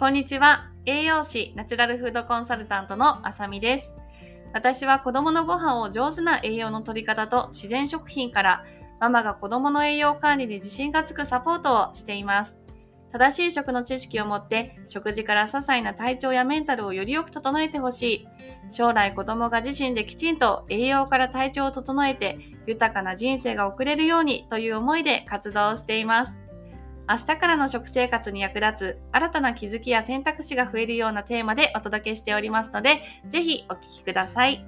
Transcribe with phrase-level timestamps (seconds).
[0.00, 0.70] こんにちは。
[0.86, 3.94] 栄養士、ナチュラルフードコンサルタントのあさみです。
[4.54, 8.64] 私は子供のご飯を上手な栄養の取り方と自然食品から
[8.98, 12.56] ママが子供の栄養管理に自信がつくサポートをしています。
[13.12, 18.28] 正しい食の知識を持って食事から些細な体調やメンタルをよりよく整えてほしい。
[18.70, 26.40] 将来子供が自身できちんと栄養から体調を整えて豊かな人生が送れるようにという思いで活動しています。
[27.10, 34.64] 明日からの食生活に役立つ新たな気づきや選択肢が増えるようなテーマでお届けしておりますので、ぜひお聞きください。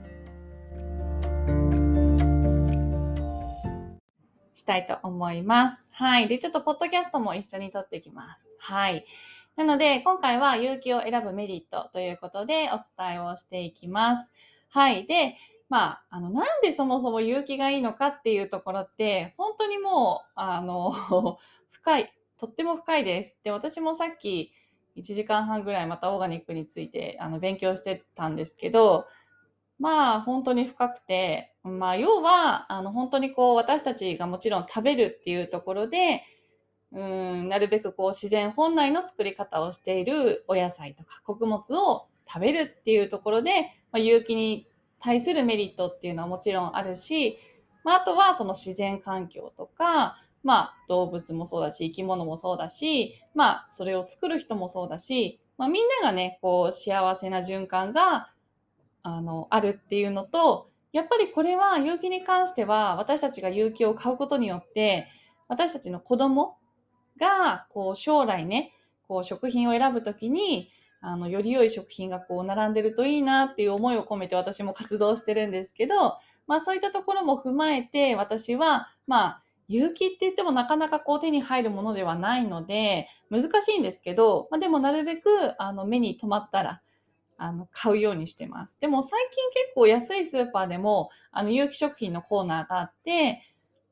[4.54, 5.86] したいと思います。
[5.92, 6.26] はい。
[6.26, 8.50] で、ちょっとポッドキャストも一緒に撮っていきます。
[8.58, 9.06] はい。
[9.54, 14.32] なので、今回は有機を選ぶメリットということでお伝えをしていきます。
[14.68, 15.06] はい。
[15.06, 15.36] で、
[15.68, 21.38] まあ、あの、なんでそもそも有機がいいのかっていうところって、本当にもう、あの、
[21.70, 23.38] 深い、とっても深いです。
[23.44, 24.52] で、私もさっき
[24.96, 29.06] 1時間半ぐらいまたオーガニックについてあの勉強してたんですけど、
[29.78, 36.24] まあ本当に深くて、まあ要は、あの本当にこう私たちがもちろん食べるっていうところで、
[36.90, 44.66] うん、なるべくこう自然本来の作り方をしているお野菜とか穀物を食べるっていうところで、まあ、有機に
[44.98, 47.38] 対するメリットっていうのはもちろんあるし、
[47.84, 58.30] まあ、あとはその自然環境とか、まあ、動物もそうだし、生き物もそうだし、まあ、それを作る人もそうだし、まあ、みんながね、こう、幸せな循環が
[59.02, 65.08] あの、あるっていうのと、やっぱりこれは有機に関しては私たちが有機を買うことによって
[65.48, 66.58] 私たちの子供
[67.18, 68.72] がこう将来ね
[69.08, 70.70] こう食品を選ぶときに
[71.00, 79.42] あのより良い食品がこう並んでるといいなっていう思いを込めて私も活動してるんですけど、まあ、そういったところも踏まえて私はまあ
[79.72, 86.82] 有機って言ってもなかなかこう手に入るものではないので難しいんですけど、まあ、でもなるべくあの目に留まったら
[87.42, 88.78] あの、買うようにしてます。
[88.80, 93.42] でも最近結構安いスーパーでも、あの、有機食品のコーナーがあって、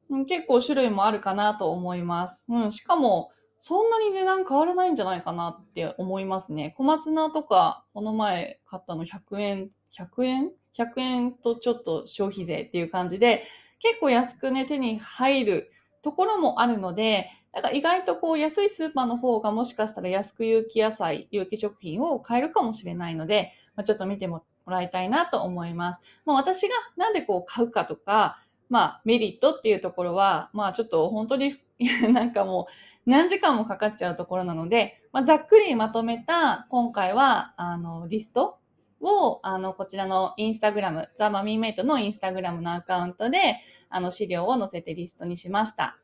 [0.08, 2.44] うん、結構種類もあるかなと思います。
[2.48, 6.74] うん、しかも、そんなに値段変わらないんじゃないかなって思いますね。
[6.76, 13.42] 小松菜とか、この前買ったの100円、100円 ?100 円とちょっと消費税っていう感じで、
[13.80, 15.72] 結構安くね、手に入る
[16.02, 26.00] ところもあるので、だか意外とこう安いスーパーの方がもしかしたら安く有機野菜、有機食品を買えるかもしれないので、まあ、ちょっと見てもらいたいなと思います。
[26.24, 31.56] まあ、私がなんでこう買うかとか、まあメリットっていうところは、まあちょっと本当に
[32.12, 32.68] なんかも
[33.06, 38.58] う何時間もかかっちゃうところなので、まあ、ざっくりまとめた今回はあのリスト
[39.00, 43.56] をあのこちらのインスタグラム、ザ・マミーメイトのインスタグラムのアカウントで
[43.90, 45.98] あの資料を載せてリストにしました。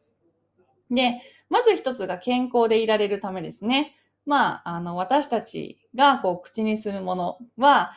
[0.91, 3.97] で、まず一つが健康でいられるためですね。
[4.25, 7.93] まあ、あの、私たちがこう口にするものは、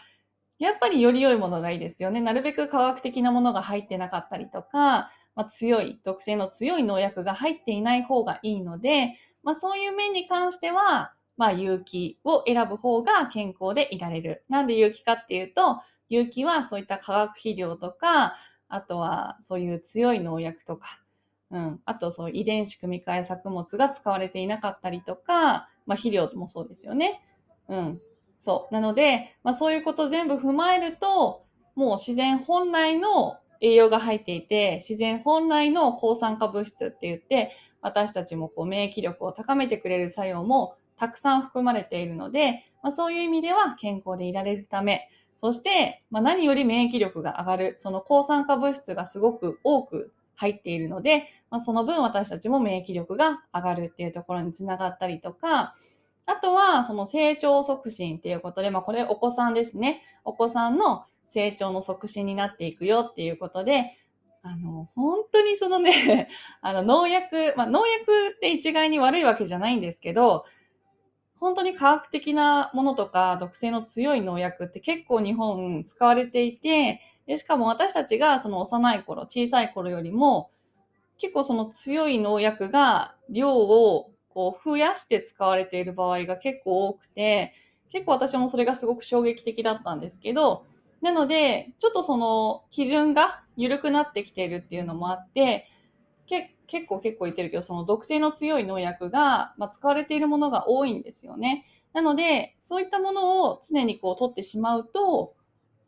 [0.60, 2.22] やっぱりより良いものがいいですよね。
[2.22, 14.44] なるべく科学的なものが入ってなかったりとか、まあ、強い、毒性の強い農薬が入っていない方がいいので、まあ、そういう面に関しては、まあ、有機を選ぶ方が健康でいられる。
[14.50, 18.36] なんで有機かっていうと、有機はそういった化学肥料とか、
[18.70, 21.02] あとはそういう強い農薬とか、
[21.52, 27.22] うん、あとそう遺伝子組み換え作物が使われていなかったりとか、まあ、肥料もそうですよね。
[27.68, 28.02] うん、
[28.38, 28.74] そう。
[28.74, 31.44] なので、まあ、そういうこと全部踏まえると
[31.76, 45.10] もう自然本来の栄養が入っていて自然本来の抗酸化物質って言って私たちもこう免疫力を高めてくれる作用もたくさん含まれているので、まあ、そういう意味では健康でいられるため
[45.40, 55.76] そして、まあ、何より免疫力が上がるその抗酸化物質がすごく多く入っているので、まあ、その分私たちも免疫力が上がるっていうところにつながったりとか、
[56.26, 60.02] あとはその成長促進っていうことで、まあ、これお子さんですね。
[60.24, 63.98] お子さんの成長の促進になっていくよっていうことで、
[64.42, 66.30] あの、本当にそのね、
[66.62, 70.46] あの農薬、まあ、農薬って一概に悪いわけじゃないんですけど、
[71.40, 80.50] 本当に科学的なものとか毒性の強い農薬って結構日本使われていて、でしかも私たちがその幼い頃、小さい頃よりも、
[81.18, 87.54] 結構その強い農薬が量をこう増やして使われている場合が結構多くて、
[87.90, 90.66] 結構私もそれがすごく衝撃的だったんですけど、
[91.02, 95.68] なので、ちょっとその基準が緩くなってきているっていうのもあって、
[96.26, 101.66] け結構結構言ってるけど、その毒性の強い農薬が、まあ、使われているものが多いんですよね。
[101.94, 105.34] なので、そういったものを常にこう取ってしまうと、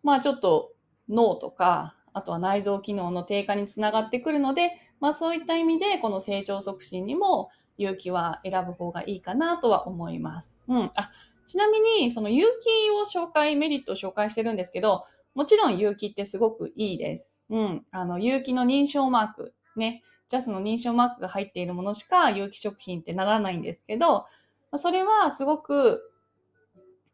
[0.03, 0.73] まあちょっと
[1.09, 10.61] 脳とか、あとは内臓機能の低下につながってくるので、まあ、そういった意味でこの成長促進にも有機は選ぶ方がいいかなとは思います。
[10.67, 10.91] うん。
[10.95, 11.11] あ、
[11.45, 17.37] ちなみに、その有機を紹介、メリットを紹介してるんですけど、もちろん有機ってすごくいいです。
[17.49, 17.85] うん。
[17.91, 20.03] あの、有機の認証マーク、ね。
[20.31, 24.27] ジャスの認証マークが入っているものしか有機食品ってならないんですけど、
[24.77, 26.09] それはすごく、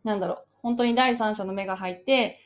[0.03, 2.39] なんだろう、本当に第三者の目が入って、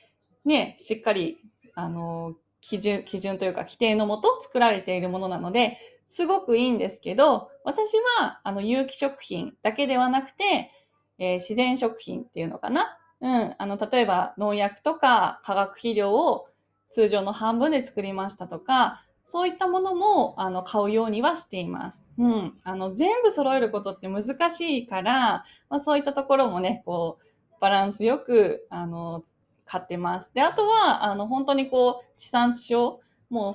[0.45, 1.39] ね、しっかり、
[1.75, 5.77] あの、基準、基準というか規定のもと作られているものなので、
[6.07, 10.71] すごくいいんですけど、私は、あの、有機食品だけではなくて、
[11.19, 12.97] えー、自然食品っていうのかな？
[13.19, 13.55] うん。
[13.57, 16.47] あの、例えば農薬とか化学肥料を
[16.89, 22.09] 通常の半分で作りましたとか、そういったものもあの買うようにはしています。
[22.17, 22.53] うん。
[22.63, 27.25] あの、全部揃えることって難しいから、まあ、そういったところもね、こう、
[27.61, 29.23] バランスよく、あの、
[29.65, 30.31] 買ってます。
[30.33, 33.53] で、あとは、あの、本当にこう、地産地消、もう、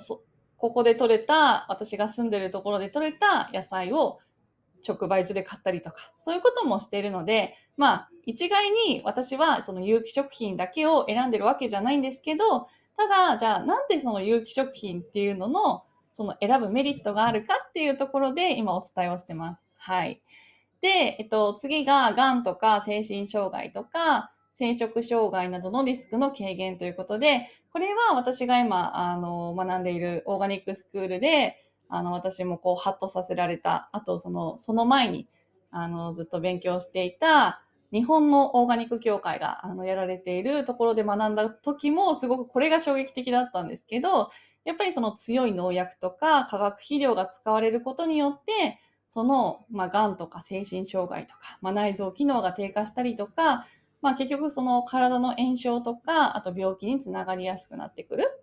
[0.57, 4.21] ここで採れた、私が住んでるところで採れた野菜を
[4.87, 19.63] 直売所で買ったりとか、そういうこともしているので、まあ、一概に私はその有機食品だけを選んでるわけじゃないんですけど、ただ、じゃあなんでその有機食品っていうののその選ぶメリットがあるかっていうところで今お伝えをしてます。
[19.77, 20.23] はい。
[20.81, 35.29] で、えっと、次が癌とか精神障害とか染色障害などのリスクの軽減ということで、これは私が今、あの、学んでいるオーガニックスクールで、あの、私もこう、ハッとさせられた、あと、その、その前に、
[35.71, 37.63] あの、ずっと勉強していた、
[37.97, 44.31] 日本のオーガニック協会があのやられているところで学んだ時もすごくこれが衝撃的だったんですけど、
[44.67, 53.67] やっぱりその強い農薬とか化学肥料が使われることによって、その、まあ、癌とか精神障害とか、まあ、内臓機能が低下したりとか、
[54.03, 58.43] まあ、結局その体の炎症とか、あと病気につながりやすくなってくる。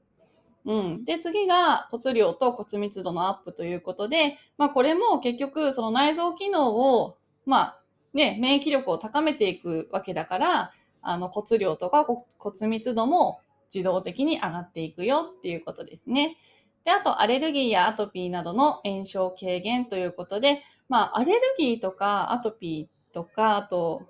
[0.65, 1.05] うん。
[1.05, 7.82] で、次が骨量と骨密度のアップということで、まあ、これも結局その内臓機能を、まあ、
[8.13, 10.71] ね、免疫力を高めていくわけだから、
[11.01, 12.05] あの骨量とか
[12.37, 13.39] 骨密度も
[13.73, 16.37] 自動的に上がっていくよっていうことですね。
[16.85, 24.03] で、あと、アレルギーやアトピーなどの炎症軽減ということで、まあ、アレルギーとかアトピーとか、あと、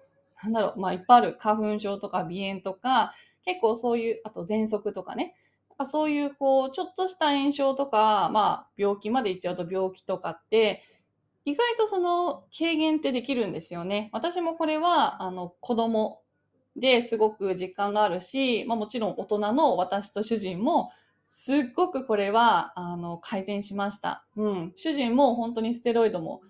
[0.43, 3.13] なんだろう、まあ、いっぱいある花粉症とか鼻炎とか、
[3.45, 5.35] 結構そういう、あと喘息とかね、
[5.85, 10.83] そういう、こう、ちょっとした炎症とか、まあ、病気までいっちゃうと病気とかって、
[11.45, 14.09] 意外とその軽減ってできるんですよね。
[14.13, 16.21] 私もこれはあの子供
[16.75, 20.91] ですごく実感があるし、まあ、もちろん大人の私と主人も
[21.27, 24.25] すっごくこれはあの改善しました。
[24.35, 24.73] うん。
[24.75, 26.41] 主人も本当にステロイドも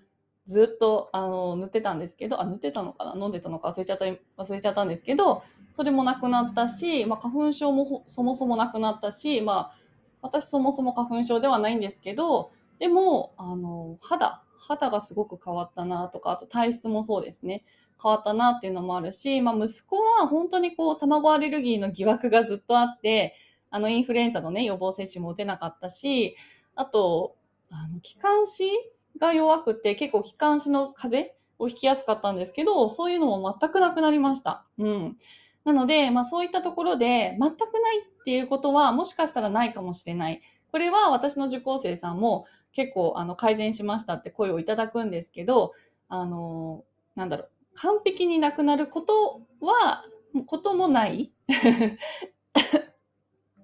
[0.45, 3.15] ずっとあの塗ってたんですけど、あ、塗ってたのかな？
[3.17, 9.75] 飲んでたのか忘れちゃった、忘れちゃったんですけど、それもなくなったし、まあ、花粉症もそもそもなくなったし、まあ、
[10.21, 17.63] 私そもそも花粉症ではないんですけど、でも、あの、肌、肌がすごく変わったなとか、あと体質もそうですね。
[18.01, 23.35] 変わったなっていうのもあるし、まあ、息子は本当にこう、卵アレルギーの疑惑がずっとあって、
[23.69, 26.35] あの、インフルエンザのね、予防接種も打てなかったし、
[26.75, 27.35] あと、
[27.69, 28.69] あの、気管支
[29.17, 34.65] が弱くて、結構気管支の風邪をひきやすかったんですけど、そういうのも全くなくなりました。
[34.77, 35.17] うん。
[35.63, 40.41] なので、まあ、そういったところで、全くないっていうことは、もしかしたらないかもしれない。
[40.71, 45.73] これは私の受講生さんも、結構あの改善しましたって声をいただくんですけど、
[46.09, 46.83] あの、
[47.15, 50.03] なんだろう、完璧になくなることは、
[50.47, 51.31] こともない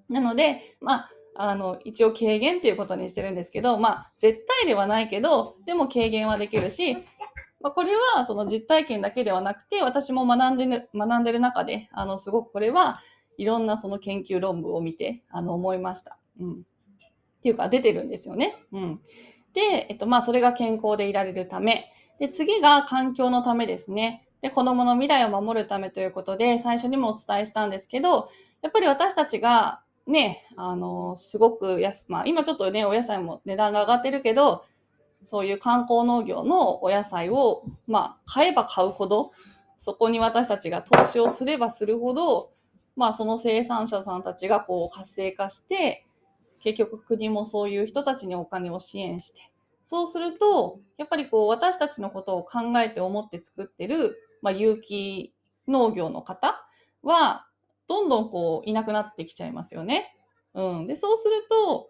[0.07, 6.95] なので、まあ、あの、一応軽減っていうことにしてるんですけど、まあ、絶対ではないけど、でも軽減はできるし、
[7.61, 13.01] まあ、これはその実体験だけではなくて、私も学んでる、学んでる中で、あの、すごくこれは
[13.37, 16.17] いろんなその研究論文を見て、あの、思いました。
[16.39, 16.63] うん。
[17.39, 18.55] っていうか出てるんですよね。
[18.71, 19.01] うん。
[19.53, 21.91] で、えっと、まあ、それが健康でいられるため。
[22.19, 24.27] で、次が環境のためですね。
[24.41, 28.29] で、子供の未来を守るためということで、最初にもお伝えしたんですけど、
[28.61, 34.65] やっぱり私たちがね、あの、すごく安、まあ、今ちょっとね、お野菜も値段が上がってるけど、
[35.23, 39.31] そういう観光農業のお野菜を、まあ、買えば買うほど、
[39.77, 42.51] そこに私たちが投資をすればするほど、
[42.95, 46.05] まあ、その生産者さんたちがこう活性化して、
[46.59, 49.51] 結局国もそういう人たちにお金を支援して、
[49.83, 55.33] そうすると、やっぱりこう私たちのことを考えて思って作ってる、まあ、有機
[55.67, 56.63] 農業の方
[57.01, 57.47] は、
[57.87, 60.15] どんどんこういなくなってきちゃいますよね。
[60.53, 60.87] うん。
[60.87, 61.89] で、そうすると、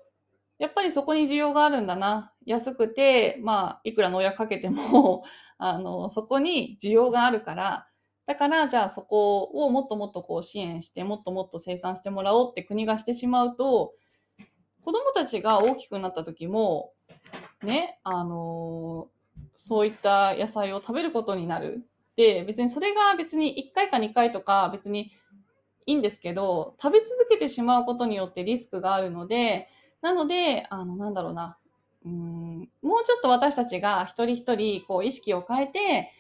[0.60, 2.34] やっぱりそこに需要があるんだな。
[2.46, 5.24] 安くて、まあ、いくら農薬かけても
[5.58, 7.88] あの、そこに需要があるから、
[8.26, 13.94] だから、じゃあそこをもっともっとこう支援して、もっともっと生産してもらおうって国がしてしまうと、
[14.90, 16.94] 子供たちが大きくなった時も、
[17.62, 19.08] ね、あの
[19.56, 21.86] そういった野菜を食べることになる。
[22.16, 25.12] で、別にそれが別に1回か2回とか別に
[25.86, 29.68] いいんですけど、食べ続けてしまうことによってリスクがあるので、
[30.02, 31.60] なので、あの、なんだろうな、
[32.04, 36.12] うん、もうちょっと私たちが一人一人こう意識を変えて、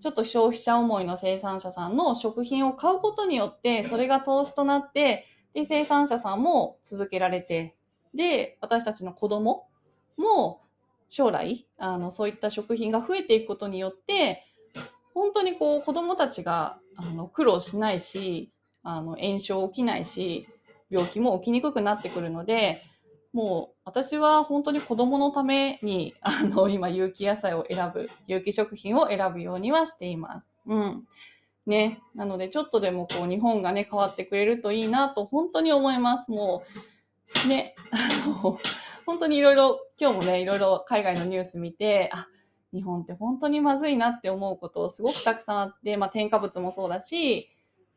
[0.00, 7.76] ちょっと消費者思いの生産者さんの食品を買うことによって、それが投資となって、で、生産者さんも続けられて、
[8.14, 9.66] で、私たちの子供
[10.16, 10.60] も
[11.08, 14.44] 将来、あの、そういった食品が増えていくことによって、
[15.14, 18.50] 本当にこう子供たちがあの苦労しないし、
[18.82, 20.46] あの炎症起きないし、
[20.90, 22.82] 病気も起きにくくなってくるので、
[23.32, 30.56] もう私は本当に子供のためにあの今有機野菜を選ぶ有機食品を選ぶようにはしています。
[30.66, 31.06] うん。
[31.66, 32.00] ね。
[32.14, 36.30] なのでちょっとでもこう日本がね変わってくれるといいなと本当に思います。
[36.30, 36.80] もう
[37.48, 38.58] ね、 あの
[39.04, 42.26] 本当にいろいろ今日もねいろいろ海外のニュース見てあ
[42.72, 47.50] 日本って本当にまずいなって思うことすごくたくさんあって、まあ、添加物もそうだし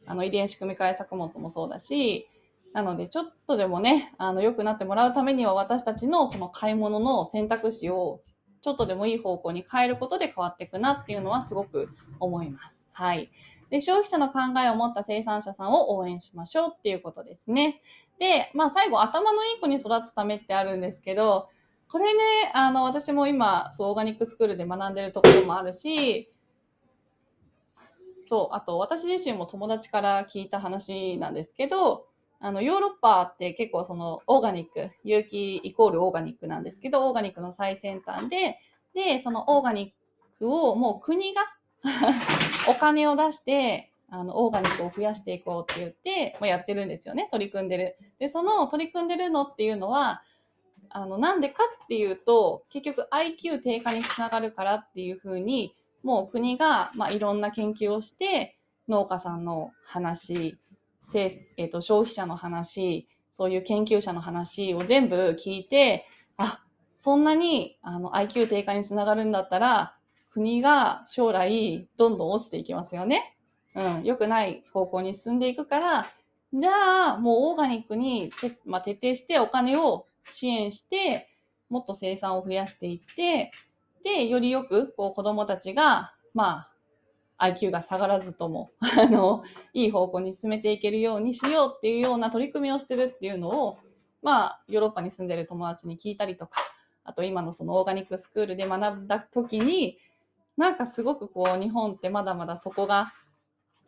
[0.05, 2.27] あの遺伝子組み換え作物もそうだし
[2.74, 8.21] なので、ちょっとでもね、あの、良くなってもらうためには、私たちのその買い物の選択肢を、
[8.62, 12.78] ちょっとでもいい方向に変えることで変わっていくなっていうのはすごく思います。
[12.91, 13.31] はい。
[13.69, 17.81] で、消費者の考えを持った生産者さんを応援しましょうっていうことですね。
[18.19, 21.50] で、まあ最後、頭のいい子に育つためってあるんですけど、
[21.88, 26.31] これね、あの、私も今、そう、オーガニックスクールで学んでるところもあるし、
[28.27, 32.05] そう、あと私自身も友達から聞いた話なんですけど、
[32.39, 38.60] あの、ヨーロッパって結構そのオーガニック、有機イコールオーガニックなんですけど、オーガニックの最先端で、
[38.93, 39.93] で、そのオーガニ
[40.36, 41.41] ックをもう国が
[42.68, 47.28] お金を出して、あの、オーガニックを増やしていこうって言って、まあ、やってるんですよね。
[47.32, 47.98] 取り組んでる。
[48.18, 50.24] で、その取り組んでるのっていうのは、
[50.89, 60.58] あの、なんでかっていうと、結局 IQ 低下につながるからっていうふうに、もう国が、まあ、いろんな研究をして、農家さんの話、
[61.13, 63.08] えーと、消費者の話
[63.39, 66.06] そういう研究者の話を全部聞いて
[66.38, 66.62] あ
[66.98, 69.96] そんなにあの IQ 低下につながるんだったら
[70.39, 73.36] 国が将来どんどん落ちていきますよね。
[73.75, 76.08] うん、良くない方向に進んでいくから
[76.53, 78.31] じゃあもうオーガニックに
[78.65, 81.27] まあ、徹底してお金を支援して
[81.69, 83.51] もっと生産を増やしていって
[84.03, 86.67] でよりよくこう子どもたちがま
[87.38, 89.43] あ IQ が下がらずとも、 あの、
[89.74, 93.77] いい方向に進めていけるようにしようっていうような取り組みをしてるっていうのを、
[94.22, 96.60] まあ、ヨーロッパに住んでる友達に聞いたりとか、
[97.05, 99.98] あと今のそのオーガニックスクールで学んだ時に、
[100.60, 103.13] なんかすごくこう、日本ってまだまだそこが、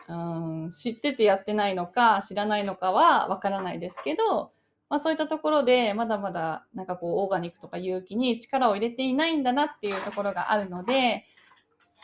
[0.07, 4.53] うん、知っててやってないのか、知らないのかはわからないですけど、
[4.89, 11.25] まあそういったところでまだまだなんかこうオーガニックとか有機に力を入れていないんだなっていうところがあるので、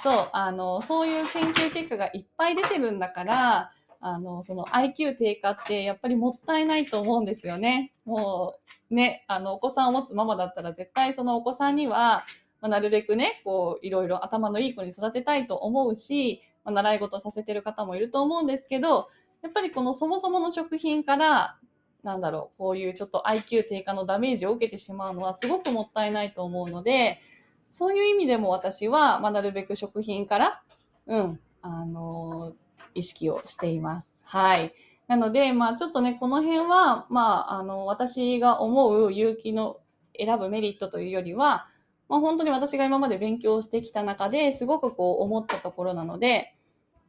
[0.04, 7.94] そうあのそういう研究結果がいっぱい出てるんだからあのその IQ 低下ってやっぱりもったいないと思うんですよね。
[8.06, 8.56] も
[8.92, 12.26] うねあのお子さんを持つママだったら絶対そのお子さんには、
[12.62, 19.08] まあ、なるべくねこういろいろ頭のいい子に育てたいと思うし、まあ、習い事させてる方もいると思うんですけど
[19.42, 21.58] やっぱりこのそもそもの食品から
[22.04, 27.20] なんだろうこういうちょっと IQ 低下のダメージを受けてしまうのはすごくもったいないと思うので
[27.68, 30.62] そういう意味でも私は、まあ、なるべく食品から、
[31.08, 32.54] うん、あの
[32.96, 34.18] 意識をしています。
[34.24, 34.74] はい。
[35.08, 39.78] なので、まあ、ちょっとね、この辺は、まあ、あの、私が思う勇気の
[40.18, 41.68] 選ぶメリットというよりは、
[42.10, 46.56] まあ、本当に私が今まで勉強してきた中ですごくこう思ったところなので、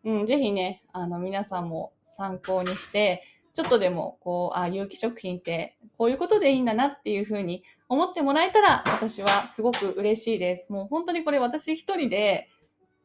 [0.04, 3.22] うん、ぜひね、あの、皆さんも参考にして、
[3.54, 10.72] ちょっとでも、こう、あ、有機食品ってこういうことでいいんだなっていうふうに思ってもらえたら、私はすごく嬉しいです。
[10.72, 12.48] もう本当にこれ私一人で、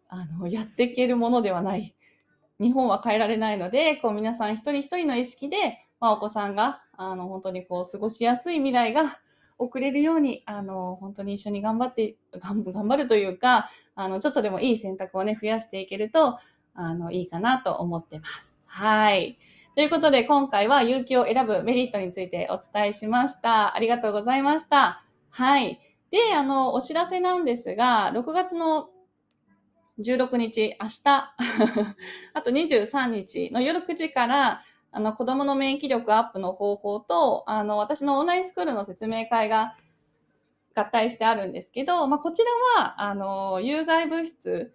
[0.10, 1.96] あの、やっていけるものではない。
[2.60, 9.20] 日本は変えられないので、こう皆さん一人一人の意識で、まあ、お子さんが、あの、本当にこう過ごしやすい未来が
[9.64, 16.40] 送れるように、あの、本当に一緒に頑張って、頑張るというか、あの、ちょっとでもいい選択をね、増やしていけると、
[16.74, 18.54] あの、いいかなと思ってます。
[18.66, 19.38] はい。
[19.76, 23.76] ということで、今回は勇気を選ぶメリットについてお伝えしました。
[23.76, 25.04] ありがとうございました。
[25.30, 25.80] はい。
[26.12, 28.90] で、あの、お知らせなんですが、6月の
[30.00, 31.36] 16日、明日、
[32.34, 34.64] あと23日の夜9時から、
[34.96, 39.76] あの、子供の免疫力アップの方法と、あの、私のオンラインスクールの説明会が
[40.76, 42.44] 合体してあるんですけど、まあ、こち
[42.78, 44.72] らは、あの、有害物質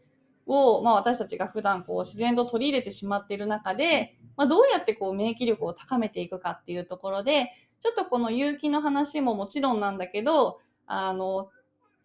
[0.47, 11.51] を、まあ、私たちが普段こう自然と取り入れてしまっている中で、まあ、どうやってこう免疫力を高めていくかっていうところで、ちょっとこの有機の話ももちろんなんだけど、あの、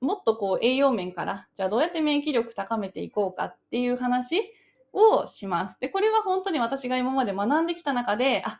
[0.01, 4.43] もっとこう栄養面から、じゃあどうやって免疫力高めていこうかっていう話
[4.93, 5.79] をします。
[5.79, 8.59] で、これは本当に私が今まで学んできた中で、あ、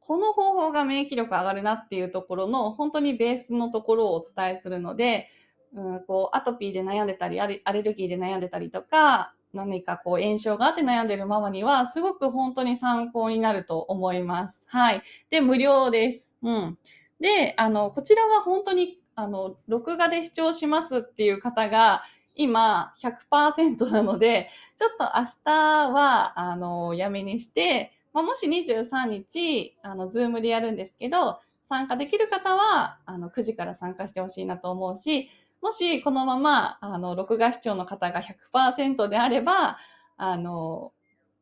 [0.00, 5.28] この方法が免疫力上がるなっていうところの本当にベースのところをお伝えするので、
[5.74, 14.62] うん、こうアトピーで悩んでたりアレルギーで悩んでたりとか何かこう炎症があって悩んでるママにはすごく本当に参考になると思います。
[14.66, 15.02] はい。
[15.30, 16.36] で、無料です。
[16.42, 16.78] うん。
[17.20, 22.02] で、あの、こちらは本当にあの、録画で視聴しますっていう方が
[22.34, 25.52] 今100%なので、ちょっと明日
[25.90, 39.78] は、あの、やめにして、まあ、もし23日、あの、ズームでやるんですけど、参加できる方は、あの、9時から参加してほしいなと思うし、もしこのまま、あの、録画視聴の方が100%であれば、
[40.16, 40.92] あの、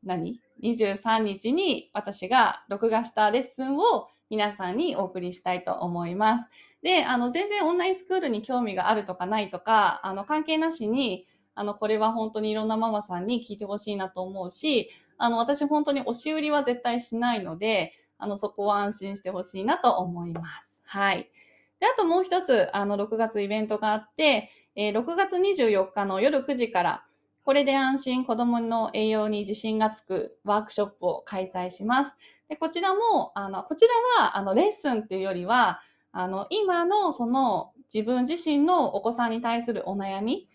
[0.04, 6.49] 何 ?23 日に私が録画したレッスンを皆さんにお送りしたいと思います。
[6.82, 20.80] で、あの、全然オンラインスクールに興味があるとかないとか、あの、関係なしに、あの、これは本当にいろんなママさんに聞いてほしいなと思うし、あの、私本当に押し売りは絶対しないので、あの、そこは安心してほしいなと思います。
[20.84, 21.30] はい。
[21.78, 27.04] で、あともう一つ、あの、6月イベントがあって、えー、6月24日の夜9時から、
[27.44, 32.16] これで安心子供の栄養に自信がつくワークショップを開催します。
[32.48, 35.80] で、こちらも、あの、こちらは、あの、レッスンっていうよりは、
[36.12, 40.49] あの、今のその自分自身のお子さんに対するお悩み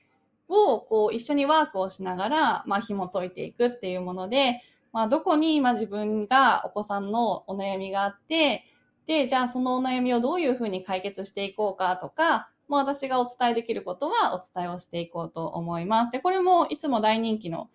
[0.47, 4.61] をこう一緒にワークをしながら、まあ、紐解いていくっていうもので、
[4.93, 8.65] まあ、どこに今自分がお子さんのお悩みがあって、
[9.07, 16.11] で、じゃあそのお悩みをどういうふうに解決していこうかとか、もう私がお伝えできることはお伝えをしていこうと思います。
[16.11, 17.69] で、これもいつも大人気の、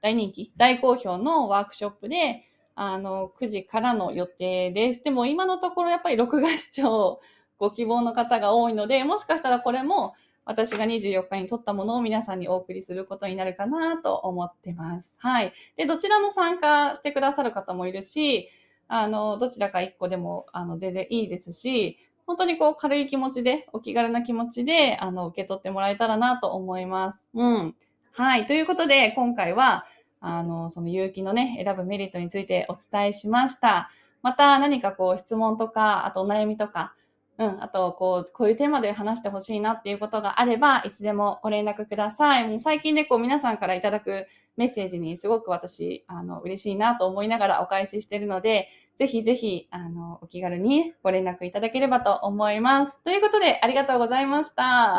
[0.00, 2.44] 大人気、大好評のワークショップで、
[2.80, 5.02] あの、9時からの予定です。
[5.02, 7.20] でも今のところやっぱり録画視聴
[7.58, 15.16] ご希望の方が多いので、もしかしたらこれも私が24日に撮ったものを皆さんにお送りすることになるかなと思ってます。
[15.18, 15.52] はい。
[15.76, 18.48] で、どちらも参加してくださる方もいるし、
[18.86, 27.28] あの、どちらか1個でも、あの、全然いいですし、本当にこう軽い気持ちで、お気軽な気持ちで、あの、受け取ってもらえたらなと思います。
[27.34, 27.74] うん。
[28.12, 28.46] はい。
[28.46, 29.84] ということで、今回は、
[30.20, 33.90] あの、その有機のね、選ぶメリットについてお伝えしました。
[34.22, 36.94] また何かこう質問とか、あとお悩みとか、
[37.38, 42.48] うん、あとこう、こういうテーマで話してほしいなっていうことがあれば、いつでもご連絡ください。
[42.48, 44.26] もう最近ね、こう皆さんからいただく
[44.56, 52.98] メッセージにすごく私、あの、嬉しいなと思いながらお返ししてるので、ぜひぜひ、あの、お気軽にご連絡いただければと思います。
[53.04, 54.96] ということで、ありがとうございました。